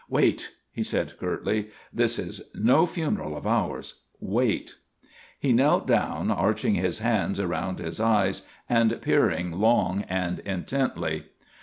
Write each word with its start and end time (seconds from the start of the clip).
"Wait," 0.09 0.53
he 0.71 0.81
said, 0.81 1.15
curtly. 1.19 1.69
"This 1.93 2.17
is 2.17 2.41
no 2.55 2.87
funeral 2.87 3.37
of 3.37 3.45
ours. 3.45 3.99
Wait." 4.19 4.77
He 5.39 5.53
knelt 5.53 5.85
down, 5.85 6.31
arching 6.31 6.73
his 6.73 6.97
hands 6.97 7.39
around 7.39 7.77
his 7.77 7.99
eyes 7.99 8.41
and 8.67 8.99
peering 9.03 9.51
long 9.51 10.01
and 10.09 10.39
intently. 10.39 11.25